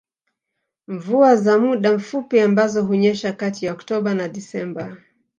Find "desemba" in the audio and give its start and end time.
4.29-4.97